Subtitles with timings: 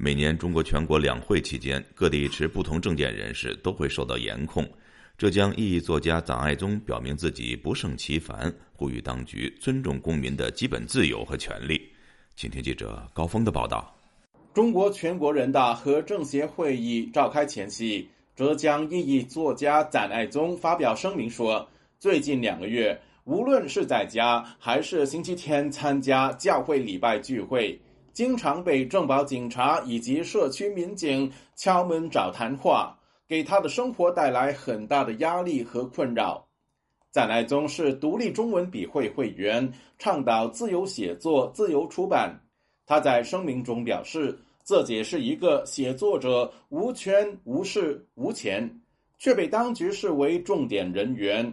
[0.00, 4.64] 每年中国全国两会期间，各地持不同政见人士都会受到严控。
[5.16, 11.82] 浙江异议作家臧爱宗表明自己不胜其烦，呼吁当局尊重公民的基本自由和权利。
[12.36, 13.92] 请听记者高峰的报道。
[14.54, 21.68] 中国全国人大和政协会议召开前夕，浙江异议作家臧爱宗发表声明说，
[21.98, 22.96] 最近两个月。
[23.24, 27.78] 无论是在家还是星期天参加教会礼拜聚会，
[28.12, 32.98] 经常被政保警察以及社区民警敲门找谈话，
[33.28, 36.44] 给他的生活带来很大的压力和困扰。
[37.12, 42.38] 臧爱宗是独立中文笔会会员，倡导自由写作、自由出版。
[42.86, 48.70] 他在声明中表示，自己是一个写作者，无权无势无钱，
[49.18, 51.44] 却被当局视为重点人员。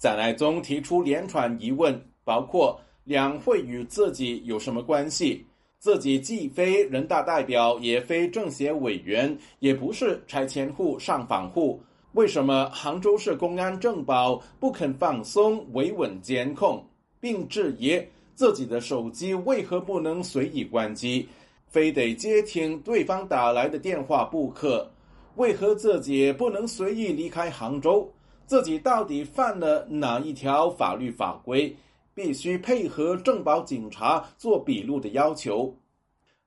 [0.00, 5.44] 臧爱宗提出连串疑问，包括两会与自己有什么关系？
[5.78, 11.80] 自己既非人大代表，也非政协委员，也不是拆迁户、上访户，
[12.12, 16.84] 为什么杭州市公安政保不肯放松维稳监控，
[17.20, 18.00] 并质疑
[18.34, 21.28] 自己的手机为何不能随意关机，
[21.68, 24.90] 非得接听对方打来的电话不可？
[25.36, 28.10] 为何自己不能随意离开杭州？
[28.46, 31.76] 自己到底犯了哪一条法律法规，
[32.18, 35.72] 必须配合政保警察做笔录的要求？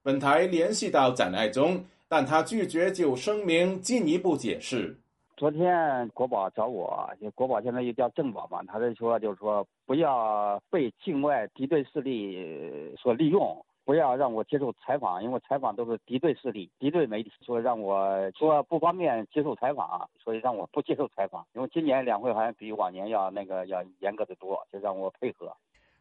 [0.04, 4.98] 本台联系到展爱忠，但他拒绝就声明进一步解释。
[5.38, 13.66] 昨天国宝找我，国宝现在又叫政保嘛，他在说就是说不要被境外敌对势力所利用。
[13.92, 21.46] 不要让我接受采访，因为采访都是敌对势力、敌对媒体，说让我说不方便接受采访，所以让我不接受采访。
[21.54, 25.54] 因为今年两会好像比往年要那个要严格的多，就让我配合。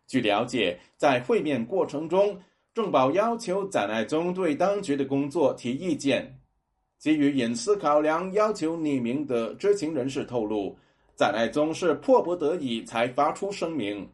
[0.07, 2.41] 据了解，在会面过程中，
[2.73, 6.33] 政保要求展爱忠对当局的工作提意见。
[6.97, 10.79] 基于隐私考量，要求匿名的知情人士透露，
[11.17, 14.09] 展爱忠是迫不得已才发出声明。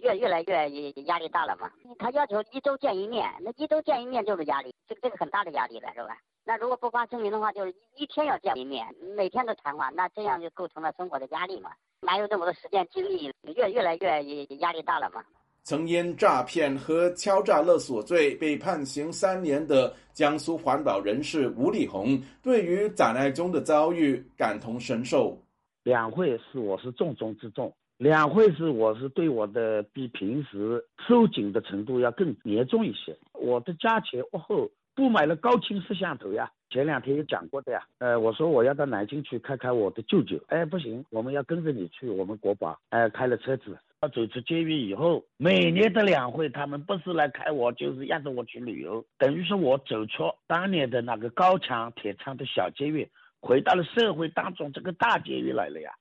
[0.00, 0.68] 越越来越
[1.04, 1.70] 压力大了嘛？
[1.98, 6.16] 他要求一周见一面，那一周见一面就是压力，这个这个很大的压力了，是吧？
[6.44, 8.86] 那如果不发声明的话，就是一天要见一面，
[9.16, 11.70] 每天都谈话，那这样就构成了生活的压力嘛？
[12.00, 13.32] 哪有那么多时间精力？
[13.54, 14.22] 越越来越
[14.58, 15.22] 压力大了嘛？
[15.64, 25.40] 曾因诈骗和敲诈勒索罪被判刑三年的江苏环保人士吴立红，对于展爱忠的遭遇感同身受。
[25.84, 27.72] 两会是我是重中之重。
[28.02, 33.16] 两会是我是对我的比平时收紧的程度要更严重一些。
[33.32, 36.50] 我的家前屋后布满了高清摄像头呀。
[36.68, 37.86] 前两天也讲过的呀。
[37.98, 40.36] 呃，我说我要到南京去看看我的舅舅。
[40.48, 42.08] 哎，不行，我们要跟着你去。
[42.08, 49.04] 我们国宝哎开了车子，要走出监狱以后，每年的两会他们不是来开我，就是押着我去旅游。
[49.16, 53.08] 等于说我走出当年的那个高墙铁窗的小监狱，
[53.40, 55.92] 回到了社会当中这个大监狱来了呀。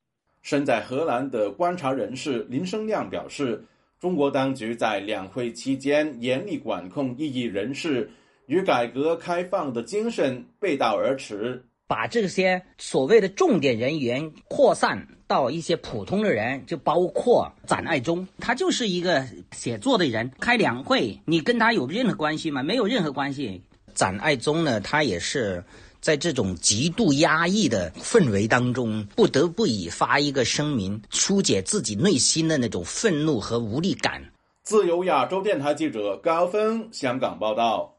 [0.42, 3.64] 身在荷兰的观察人士林生亮表示，
[4.00, 8.10] 中国当局在两会期间严厉管控异议人士，
[8.48, 11.64] 与改革开放的精神背道而驰。
[11.88, 20.32] 把这些所谓的重点人员扩散到一些普通的人，就包括展爱忠，他就是一个写作的人。
[20.40, 22.64] 开两会，你跟他有任何关系吗？
[22.64, 23.62] 没有任何关系。
[23.94, 25.64] 展爱忠呢，他也是。
[26.02, 34.22] 在这种极度压抑的氛围当中，不得不以发一个声明，疏解自己内心的那种愤怒和无力感。
[34.64, 37.96] 自由亚洲电台记者高峰香港报道。